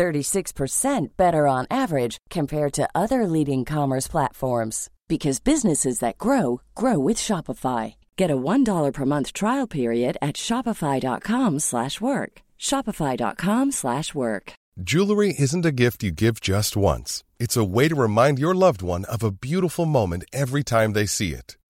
[0.00, 6.98] 36% better on average compared to other leading commerce platforms because businesses that grow grow
[6.98, 7.94] with Shopify.
[8.16, 12.32] Get a $1 per month trial period at shopify.com/work.
[12.68, 14.52] shopify.com/work.
[14.90, 17.22] Jewelry isn't a gift you give just once.
[17.38, 21.06] It's a way to remind your loved one of a beautiful moment every time they
[21.06, 21.59] see it.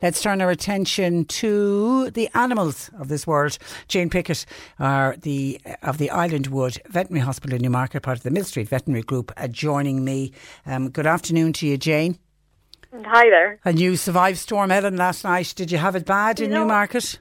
[0.00, 3.58] Let's turn our attention to the animals of this world.
[3.88, 4.46] Jane Pickett,
[4.78, 9.02] are the of the Islandwood Veterinary Hospital in Newmarket, part of the Mill Street Veterinary
[9.02, 10.32] Group, uh, joining me.
[10.66, 12.18] Um, good afternoon to you, Jane.
[12.94, 13.58] Hi there.
[13.64, 15.52] And you survived Storm Ellen last night.
[15.56, 17.18] Did you have it bad in know- Newmarket?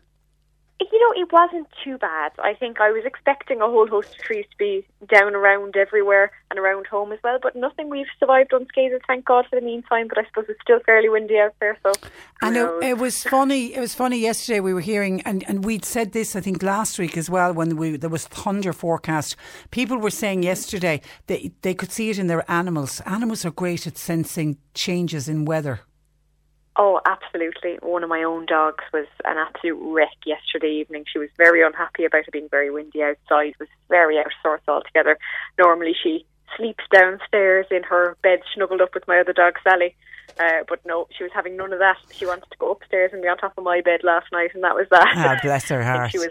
[0.79, 2.33] You know, it wasn't too bad.
[2.37, 6.31] I think I was expecting a whole host of trees to be down around everywhere
[6.49, 7.89] and around home as well, but nothing.
[7.89, 10.07] We've survived unscathed, thank God for the meantime.
[10.09, 11.93] But I suppose it's still fairly windy out there, so.
[12.41, 13.73] I know it was funny.
[13.73, 14.59] It was funny yesterday.
[14.59, 17.77] We were hearing, and, and we'd said this, I think, last week as well when
[17.77, 19.37] we there was thunder forecast.
[19.71, 22.99] People were saying yesterday that they could see it in their animals.
[23.01, 25.81] Animals are great at sensing changes in weather.
[26.77, 27.77] Oh, absolutely.
[27.81, 31.05] One of my own dogs was an absolute wreck yesterday evening.
[31.11, 34.67] She was very unhappy about it being very windy outside, was very out of sorts
[34.67, 35.17] altogether.
[35.57, 36.25] Normally she
[36.57, 39.95] sleeps downstairs in her bed snuggled up with my other dog, Sally.
[40.39, 41.97] Uh, but no, she was having none of that.
[42.11, 44.63] She wanted to go upstairs and be on top of my bed last night, and
[44.63, 45.07] that was that.
[45.16, 46.11] Ah, bless her heart.
[46.11, 46.29] she was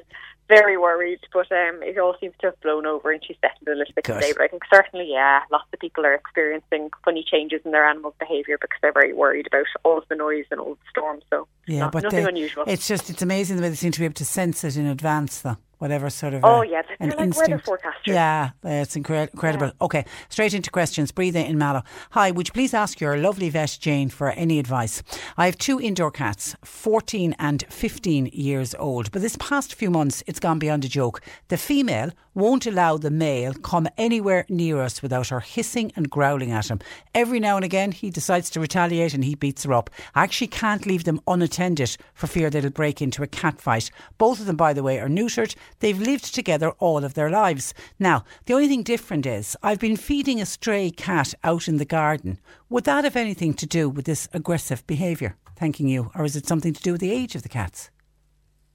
[0.48, 3.78] very worried, but um, it all seems to have blown over and she's settled a
[3.78, 4.32] little bit today.
[4.36, 8.14] But I think certainly, yeah, lots of people are experiencing funny changes in their animals'
[8.18, 11.24] behaviour because they're very worried about all of the noise and all the storms.
[11.30, 12.64] So Yeah, not- but nothing they- unusual.
[12.66, 14.86] It's just it's amazing the way they seem to be able to sense it in
[14.86, 15.56] advance, though.
[15.84, 17.66] Whatever sort of Oh, uh, yeah, they're an like weather instinct.
[17.66, 18.06] forecasters.
[18.14, 19.70] Yeah, it's incre- incredible.
[19.82, 21.12] Okay, straight into questions.
[21.12, 21.82] Breda in Mallow.
[22.12, 25.02] Hi, would you please ask your lovely vet Jane for any advice?
[25.36, 30.22] I have two indoor cats, 14 and 15 years old, but this past few months
[30.26, 31.20] it's gone beyond a joke.
[31.48, 36.50] The female won't allow the male come anywhere near us without her hissing and growling
[36.50, 36.80] at him.
[37.14, 39.90] Every now and again he decides to retaliate and he beats her up.
[40.14, 43.90] I actually can't leave them unattended for fear they'll break into a cat fight.
[44.18, 45.54] Both of them, by the way, are neutered.
[45.80, 47.74] They've lived together all of their lives.
[47.98, 51.84] Now, the only thing different is I've been feeding a stray cat out in the
[51.84, 52.38] garden.
[52.68, 55.36] Would that have anything to do with this aggressive behaviour?
[55.56, 56.10] Thanking you.
[56.14, 57.90] Or is it something to do with the age of the cats?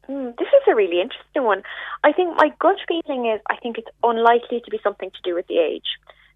[0.09, 1.61] Mm, this is a really interesting one.
[2.03, 5.35] I think my gut feeling is I think it's unlikely to be something to do
[5.35, 5.85] with the age,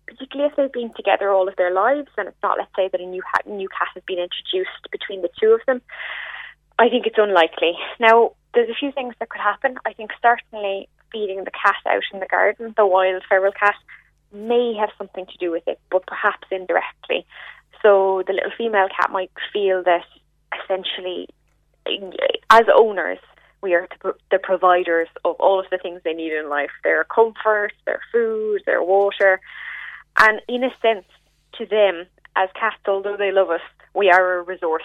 [0.06, 3.02] particularly if they've been together all of their lives and it's not, let's say, that
[3.02, 5.82] a new, ha- new cat has been introduced between the two of them.
[6.78, 7.74] I think it's unlikely.
[8.00, 9.78] Now, there's a few things that could happen.
[9.86, 13.76] I think certainly feeding the cat out in the garden, the wild feral cat,
[14.32, 17.26] may have something to do with it, but perhaps indirectly.
[17.82, 20.06] So the little female cat might feel that
[20.64, 21.28] essentially,
[22.50, 23.20] as owners,
[23.64, 23.88] we are
[24.30, 28.62] the providers of all of the things they need in life their comfort, their food,
[28.66, 29.40] their water.
[30.20, 31.06] And in a sense,
[31.58, 33.62] to them, as cats, although they love us,
[33.96, 34.84] we are a resource.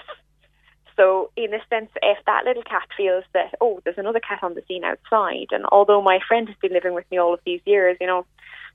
[0.97, 4.55] So, in a sense, if that little cat feels that, oh, there's another cat on
[4.55, 7.61] the scene outside, and although my friend has been living with me all of these
[7.65, 8.27] years, you know,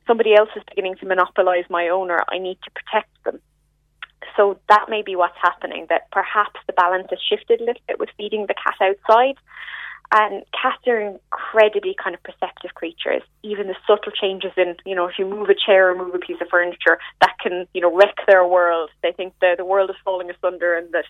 [0.08, 3.40] somebody else is beginning to monopolize my owner, I need to protect them.
[4.38, 8.00] So that may be what's happening, that perhaps the balance has shifted a little bit
[8.00, 9.36] with feeding the cat outside.
[10.15, 13.24] And cats are incredibly kind of perceptive creatures.
[13.42, 16.19] Even the subtle changes in, you know, if you move a chair or move a
[16.19, 18.92] piece of furniture, that can, you know, wreck their world.
[19.01, 21.06] They think the the world is falling asunder and that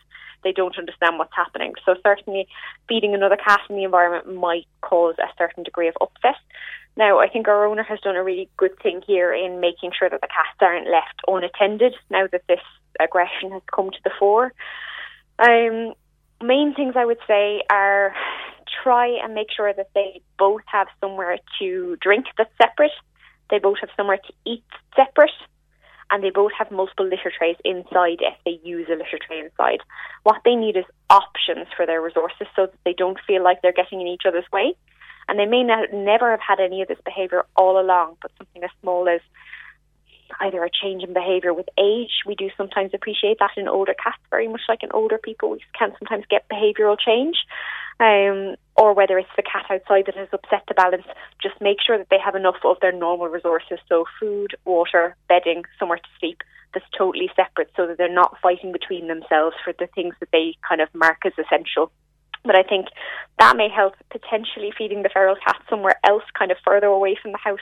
[0.46, 1.74] they don't understand what's happening.
[1.86, 2.48] So certainly,
[2.88, 6.38] feeding another cat in the environment might cause a certain degree of upset.
[6.96, 10.10] Now, I think our owner has done a really good thing here in making sure
[10.10, 12.62] that the cats aren't left unattended now that this
[13.02, 14.54] aggression has come to the fore.
[15.40, 15.94] Um,
[16.44, 18.14] main things I would say are
[18.84, 22.92] try and make sure that they both have somewhere to drink that's separate.
[23.50, 24.64] They both have somewhere to eat
[24.96, 25.32] separate.
[26.10, 29.80] and they both have multiple litter trays inside if they use a litter tray inside.
[30.24, 33.74] What they need is options for their resources so that they don't feel like they're
[33.74, 34.76] getting in each other's way.
[35.28, 38.64] And they may not, never have had any of this behaviour all along, but something
[38.64, 39.22] as small as
[40.40, 42.24] either a change in behaviour with age.
[42.26, 45.52] We do sometimes appreciate that in older cats, very much like in older people.
[45.52, 47.38] We can sometimes get behavioural change.
[48.00, 51.06] Um, or whether it's the cat outside that has upset the balance,
[51.42, 53.78] just make sure that they have enough of their normal resources.
[53.88, 56.42] So, food, water, bedding, somewhere to sleep
[56.74, 60.56] that's totally separate so that they're not fighting between themselves for the things that they
[60.68, 61.92] kind of mark as essential.
[62.44, 62.88] But I think
[63.40, 67.32] that may help potentially feeding the feral cat somewhere else, kind of further away from
[67.32, 67.60] the house,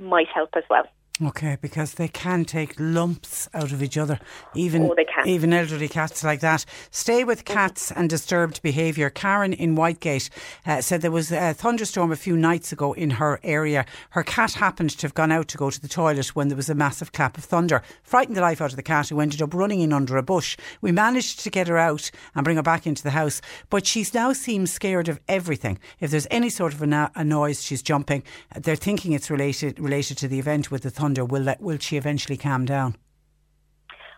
[0.00, 0.86] might help as well.
[1.20, 4.20] Okay, because they can take lumps out of each other,
[4.54, 4.94] even oh,
[5.26, 6.64] even elderly cats like that.
[6.92, 9.10] Stay with cats and disturbed behaviour.
[9.10, 10.30] Karen in Whitegate
[10.64, 13.84] uh, said there was a thunderstorm a few nights ago in her area.
[14.10, 16.70] Her cat happened to have gone out to go to the toilet when there was
[16.70, 17.82] a massive clap of thunder.
[18.04, 20.56] Frightened the life out of the cat, who ended up running in under a bush.
[20.80, 24.06] We managed to get her out and bring her back into the house, but she
[24.14, 25.80] now seems scared of everything.
[25.98, 28.22] If there's any sort of a, na- a noise, she's jumping.
[28.54, 31.78] They're thinking it's related related to the event with the thunder thunder, will that, will
[31.78, 32.94] she eventually calm down?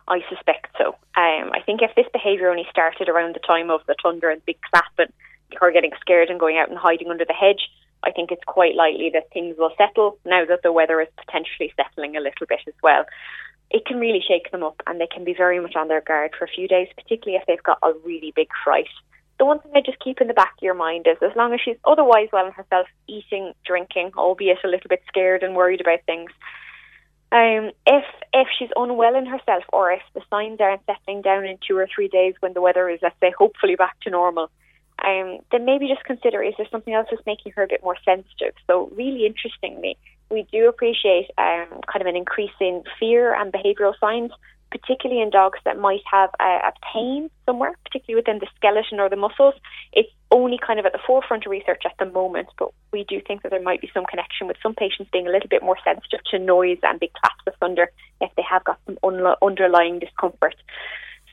[0.08, 0.88] I suspect so.
[1.14, 4.44] Um, I think if this behaviour only started around the time of the thunder and
[4.44, 5.12] big clap and
[5.60, 7.69] her getting scared and going out and hiding under the hedge,
[8.02, 11.72] I think it's quite likely that things will settle now that the weather is potentially
[11.76, 13.04] settling a little bit as well.
[13.70, 16.32] It can really shake them up and they can be very much on their guard
[16.37, 18.88] for a few days, particularly if they've got a really big fright.
[19.38, 21.54] The one thing I just keep in the back of your mind is as long
[21.54, 25.81] as she's otherwise well in herself, eating, drinking, albeit a little bit scared and worried
[25.81, 26.31] about things,
[27.32, 31.58] um, if if she's unwell in herself, or if the signs aren't settling down in
[31.66, 34.50] two or three days when the weather is, let's say, hopefully back to normal,
[35.04, 37.96] um, then maybe just consider is there something else that's making her a bit more
[38.04, 38.54] sensitive.
[38.66, 39.96] So, really interestingly,
[40.30, 44.32] we do appreciate um, kind of an increase in fear and behavioural signs
[44.70, 49.08] particularly in dogs that might have a, a, pain somewhere, particularly within the skeleton or
[49.08, 49.54] the muscles.
[49.92, 53.20] It's only kind of at the forefront of research at the moment, but we do
[53.20, 55.76] think that there might be some connection with some patients being a little bit more
[55.84, 57.90] sensitive to noise and big claps of thunder
[58.20, 60.54] if they have got some un- underlying discomfort.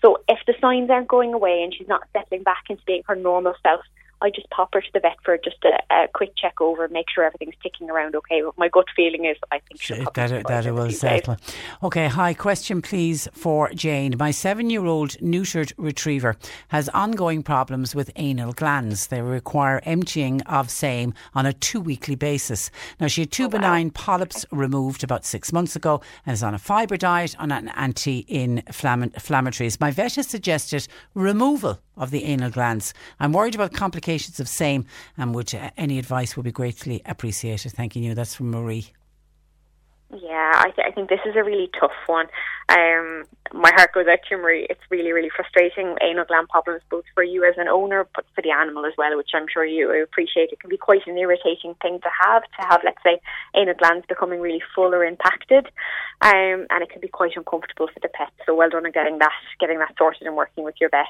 [0.02, 3.16] So if the signs aren't going away and she's not settling back into being her
[3.16, 3.82] normal self,
[4.20, 7.06] I just pop her to the vet for just a, a quick check over, make
[7.14, 8.42] sure everything's ticking around okay.
[8.44, 11.38] But my gut feeling is I think she'll that it, that it will settle.
[11.84, 12.34] Okay, hi.
[12.34, 14.16] Question, please, for Jane.
[14.18, 16.36] My seven-year-old neutered retriever
[16.70, 19.06] has ongoing problems with anal glands.
[19.08, 22.72] They require emptying of same on a two-weekly basis.
[23.00, 23.92] Now, she had two oh, benign wow.
[23.94, 29.80] polyps removed about six months ago and is on a fibre diet and an anti-inflammatories.
[29.80, 32.94] My vet has suggested removal of the anal glands.
[33.20, 34.86] I'm worried about complications of same
[35.18, 37.72] and would uh, any advice would be greatly appreciated.
[37.72, 38.16] Thanking you.
[38.16, 38.92] That's from Marie.
[40.10, 42.28] Yeah, I, th- I think this is a really tough one.
[42.70, 44.66] Um, my heart goes out to Marie.
[44.70, 45.98] It's really, really frustrating.
[46.02, 49.18] Anal gland problems, both for you as an owner, but for the animal as well,
[49.18, 50.54] which I'm sure you appreciate.
[50.54, 53.20] It can be quite an irritating thing to have, to have, let's say,
[53.54, 55.66] anal glands becoming really full or impacted,
[56.22, 58.32] um, and it can be quite uncomfortable for the pet.
[58.46, 61.08] So well done on getting that, getting that sorted and working with your vet.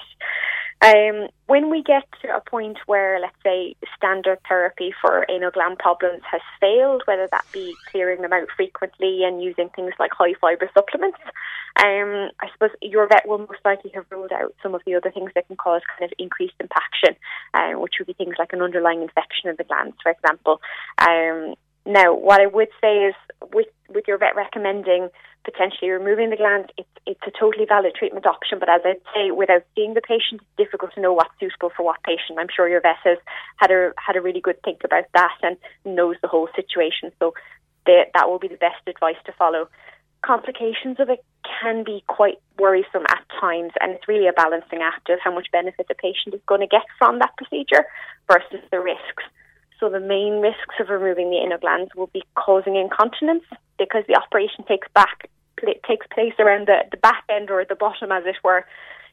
[0.79, 5.79] Um, when we get to a point where, let's say, standard therapy for anal gland
[5.79, 10.35] problems has failed, whether that be clearing them out frequently and using things like high
[10.39, 11.17] fibre supplements,
[11.77, 15.11] um, I suppose your vet will most likely have ruled out some of the other
[15.11, 17.15] things that can cause kind of increased impaction,
[17.53, 20.61] uh, which would be things like an underlying infection of the glands, for example.
[21.87, 23.15] Now, what I would say is,
[23.53, 25.07] with with your vet recommending
[25.45, 28.59] potentially removing the gland, it's it's a totally valid treatment option.
[28.59, 31.83] But as I say, without seeing the patient, it's difficult to know what's suitable for
[31.83, 32.39] what patient.
[32.39, 33.17] I'm sure your vet has
[33.55, 37.13] had a had a really good think about that and knows the whole situation.
[37.19, 37.33] So
[37.85, 39.69] they, that will be the best advice to follow.
[40.25, 41.23] Complications of it
[41.61, 45.47] can be quite worrisome at times, and it's really a balancing act of how much
[45.53, 47.85] benefit the patient is going to get from that procedure
[48.27, 49.23] versus the risks.
[49.79, 53.43] So the main risks of removing the anal glands will be causing incontinence
[53.77, 55.29] because the operation takes back
[55.87, 58.65] takes place around the, the back end or the bottom, as it were.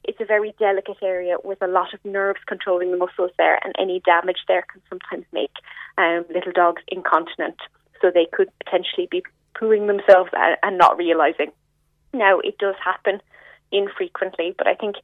[0.04, 3.74] It's a very delicate area with a lot of nerves controlling the muscles there, and
[3.78, 5.52] any damage there can sometimes make
[5.96, 7.56] um, little dogs incontinent.
[8.02, 9.22] So they could potentially be
[9.54, 11.52] pooing themselves and, and not realizing.
[12.12, 13.20] Now, it does happen
[13.72, 14.96] infrequently, but I think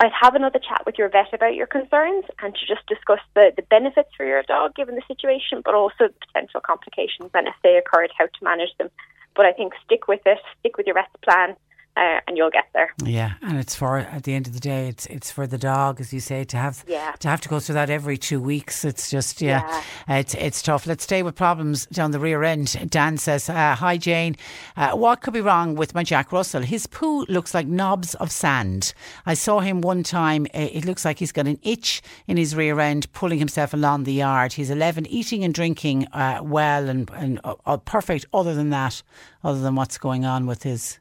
[0.00, 3.52] I'd have another chat with your vet about your concerns and to just discuss the,
[3.56, 7.54] the benefits for your dog given the situation, but also the potential complications and if
[7.64, 8.90] they occurred, how to manage them.
[9.34, 11.56] But I think stick with it, stick with your vet's plan,
[11.98, 12.90] uh, and you'll get there.
[13.04, 16.00] Yeah, and it's for at the end of the day, it's it's for the dog,
[16.00, 17.12] as you say, to have Yeah.
[17.18, 18.84] to have to go through that every two weeks.
[18.84, 20.86] It's just yeah, it's it's tough.
[20.86, 22.88] Let's stay with problems down the rear end.
[22.90, 24.36] Dan says, uh, "Hi Jane,
[24.76, 26.62] uh, what could be wrong with my Jack Russell?
[26.62, 28.94] His poo looks like knobs of sand.
[29.26, 30.46] I saw him one time.
[30.54, 34.04] Uh, it looks like he's got an itch in his rear end, pulling himself along
[34.04, 34.52] the yard.
[34.52, 38.26] He's 11, eating and drinking uh, well and and uh, perfect.
[38.32, 39.02] Other than that,
[39.42, 40.98] other than what's going on with his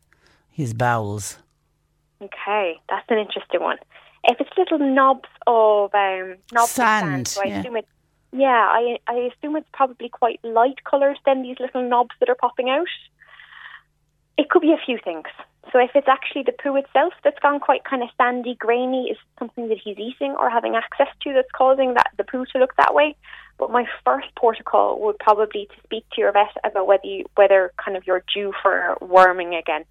[0.57, 1.37] his bowels."
[2.21, 3.77] Okay, that's an interesting one.
[4.23, 7.59] If it's little knobs of um, knobs Sand, of sand, so I yeah.
[7.59, 7.87] assume it's
[8.31, 12.35] yeah, I I assume it's probably quite light colours than these little knobs that are
[12.35, 12.87] popping out.
[14.37, 15.27] It could be a few things.
[15.71, 19.17] So if it's actually the poo itself that's gone quite kind of sandy, grainy, is
[19.37, 22.75] something that he's eating or having access to that's causing that the poo to look
[22.77, 23.15] that way.
[23.57, 27.71] But my first protocol would probably to speak to your vet about whether you, whether
[27.83, 29.83] kind of you're due for worming again.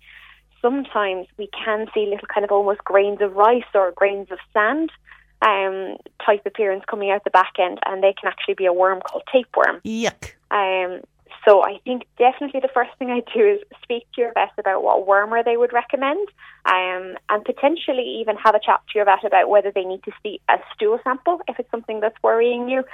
[0.62, 4.90] Sometimes we can see little kind of almost grains of rice or grains of sand
[5.42, 9.00] um, type appearance coming out the back end, and they can actually be a worm
[9.00, 9.80] called tapeworm.
[9.84, 10.32] Yuck.
[10.50, 11.02] Um,
[11.46, 14.82] so I think definitely the first thing I do is speak to your vet about
[14.82, 16.26] what wormer they would recommend,
[16.64, 20.12] um, and potentially even have a chat to your vet about whether they need to
[20.22, 22.84] see a stool sample if it's something that's worrying you.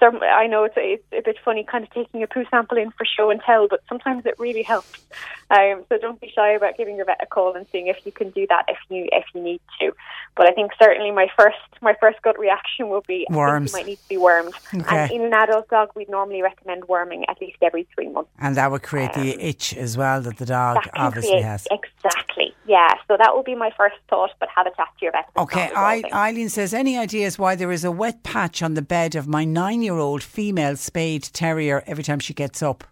[0.00, 2.78] So I know it's a, it's a bit funny, kind of taking a poo sample
[2.78, 5.06] in for show and tell, but sometimes it really helps.
[5.54, 8.12] Um, so don't be shy about giving your vet a call and seeing if you
[8.12, 9.92] can do that if you if you need to.
[10.36, 13.72] But I think certainly my first my first gut reaction will be Worms.
[13.72, 14.54] you might need to be wormed.
[14.74, 14.96] Okay.
[14.96, 18.30] And in an adult dog, we'd normally recommend worming at least every three months.
[18.38, 21.68] And that would create the itch as well that the dog That obviously create has.
[21.70, 22.54] exactly.
[22.66, 24.30] Yeah, so that would be my first thought.
[24.40, 25.28] But have a chat to your vet.
[25.36, 26.02] Okay, I.
[26.12, 29.44] Eileen says, any ideas why there is a wet patch on the bed of my
[29.44, 32.84] nine year old female spayed terrier every time she gets up?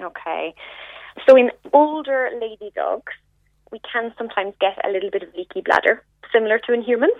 [0.00, 0.54] Okay.
[1.26, 3.12] So in older lady dogs,
[3.72, 7.18] we can sometimes get a little bit of leaky bladder, similar to in humans.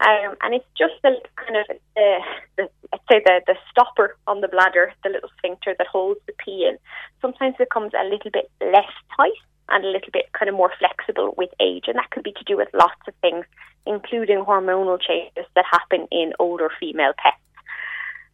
[0.00, 2.18] Um, and it's just the kind of the,
[2.56, 6.32] the let's say the, the stopper on the bladder, the little sphincter that holds the
[6.44, 6.78] pee in.
[7.20, 10.72] Sometimes it becomes a little bit less tight and a little bit kind of more
[10.78, 13.44] flexible with age, and that could be to do with lots of things,
[13.86, 17.36] including hormonal changes that happen in older female pets.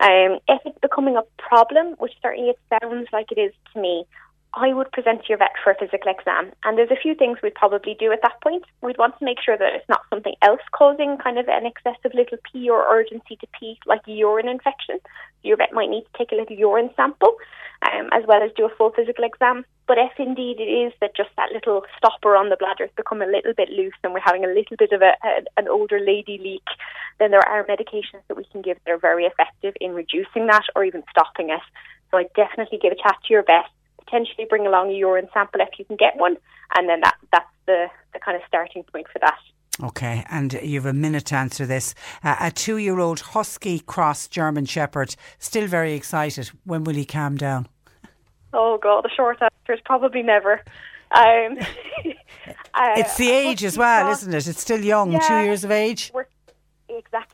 [0.00, 4.06] Um, if it's becoming a problem, which certainly it sounds like it is to me,
[4.54, 6.52] I would present your vet for a physical exam.
[6.64, 8.64] And there's a few things we'd probably do at that point.
[8.82, 12.14] We'd want to make sure that it's not something else causing kind of an excessive
[12.14, 15.00] little pee or urgency to pee, like a urine infection.
[15.42, 17.36] Your vet might need to take a little urine sample,
[17.82, 19.64] um, as well as do a full physical exam.
[19.86, 23.22] But if indeed it is that just that little stopper on the bladder has become
[23.22, 26.00] a little bit loose and we're having a little bit of a, a, an older
[26.00, 26.66] lady leak,
[27.18, 30.64] then there are medications that we can give that are very effective in reducing that
[30.74, 31.60] or even stopping it.
[32.10, 33.66] So I definitely give a chat to your vet
[34.08, 36.36] potentially bring along a urine sample if you can get one,
[36.76, 39.38] and then that that's the, the kind of starting point for that.
[39.82, 41.94] Okay, and you have a minute to answer this.
[42.24, 46.50] Uh, a two year old Husky Cross German Shepherd, still very excited.
[46.64, 47.68] When will he calm down?
[48.52, 50.62] Oh god, the short answer is probably never.
[51.10, 51.58] Um,
[52.74, 54.46] uh, It's the age as well, Cross- isn't it?
[54.48, 56.10] It's still young, two years of age.
[56.14, 56.26] We're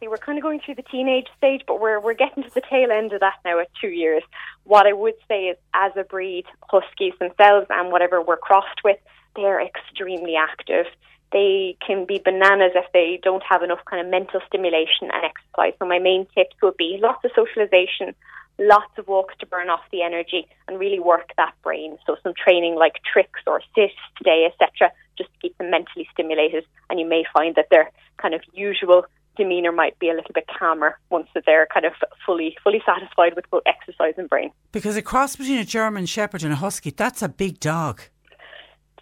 [0.09, 2.91] We're kind of going through the teenage stage, but we're we're getting to the tail
[2.91, 4.23] end of that now at two years.
[4.65, 8.99] What I would say is, as a breed, huskies themselves and whatever we're crossed with,
[9.37, 10.87] they're extremely active.
[11.33, 15.75] They can be bananas if they don't have enough kind of mental stimulation and exercise.
[15.79, 18.15] So my main tips would be lots of socialization,
[18.59, 21.99] lots of walks to burn off the energy and really work that brain.
[22.07, 26.65] So some training like tricks or sit today, etc., just to keep them mentally stimulated.
[26.89, 29.05] And you may find that their kind of usual
[29.37, 31.93] demeanor might be a little bit calmer once that they're kind of
[32.25, 34.51] fully fully satisfied with both exercise and brain.
[34.73, 38.03] Because a cross between a German Shepherd and a Husky, that's a big dog.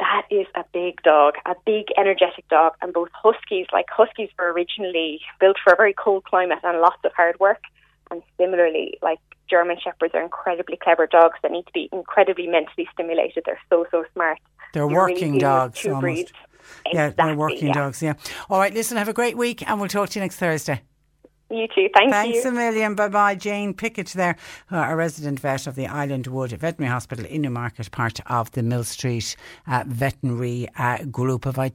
[0.00, 4.52] That is a big dog, a big energetic dog, and both huskies, like huskies, were
[4.52, 7.60] originally built for a very cold climate and lots of hard work.
[8.10, 12.88] And similarly, like German shepherds are incredibly clever dogs that need to be incredibly mentally
[12.92, 13.44] stimulated.
[13.46, 14.38] They're so so smart.
[14.72, 16.00] They're really working dogs two almost.
[16.02, 16.32] breeds.
[16.92, 17.74] Yeah, they're working yeah.
[17.74, 18.14] dogs, yeah.
[18.50, 20.80] All right, listen, have a great week and we'll talk to you next Thursday.
[21.52, 21.88] You too.
[21.94, 22.50] Thank Thanks you.
[22.50, 22.94] a million.
[22.94, 23.34] Bye bye.
[23.34, 24.36] Jane Pickett there,
[24.70, 28.84] a resident vet of the Island Wood Veterinary Hospital in Newmarket, part of the Mill
[28.84, 31.74] Street uh, Veterinary uh, Group of IT.